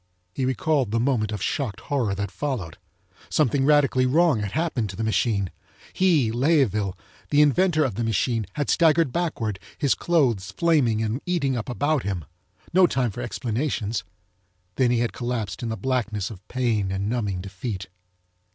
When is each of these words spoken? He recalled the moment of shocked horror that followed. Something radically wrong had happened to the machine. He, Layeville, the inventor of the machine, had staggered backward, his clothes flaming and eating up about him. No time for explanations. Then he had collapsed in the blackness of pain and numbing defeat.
He 0.33 0.45
recalled 0.45 0.89
the 0.89 0.99
moment 0.99 1.31
of 1.31 1.43
shocked 1.43 1.81
horror 1.81 2.15
that 2.15 2.31
followed. 2.31 2.79
Something 3.29 3.65
radically 3.65 4.07
wrong 4.07 4.39
had 4.39 4.53
happened 4.53 4.89
to 4.89 4.95
the 4.95 5.03
machine. 5.03 5.51
He, 5.93 6.31
Layeville, 6.31 6.97
the 7.29 7.43
inventor 7.43 7.83
of 7.85 7.93
the 7.93 8.03
machine, 8.03 8.47
had 8.53 8.71
staggered 8.71 9.11
backward, 9.13 9.59
his 9.77 9.93
clothes 9.93 10.49
flaming 10.49 11.03
and 11.03 11.21
eating 11.27 11.55
up 11.55 11.69
about 11.69 12.01
him. 12.01 12.25
No 12.73 12.87
time 12.87 13.11
for 13.11 13.21
explanations. 13.21 14.03
Then 14.73 14.89
he 14.89 15.01
had 15.01 15.13
collapsed 15.13 15.61
in 15.61 15.69
the 15.69 15.77
blackness 15.77 16.31
of 16.31 16.47
pain 16.47 16.91
and 16.91 17.07
numbing 17.07 17.41
defeat. 17.41 17.87